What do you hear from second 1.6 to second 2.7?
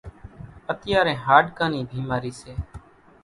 نِي ڀيمارِي سي۔